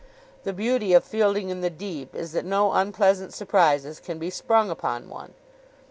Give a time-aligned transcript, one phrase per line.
[0.45, 4.71] The beauty of fielding in the deep is that no unpleasant surprises can be sprung
[4.71, 5.35] upon one.